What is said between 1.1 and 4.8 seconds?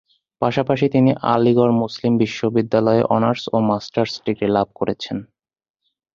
আলিগড় মুসলিম বিশ্ববিদ্যালয়ে অনার্স ও masters degree লাভ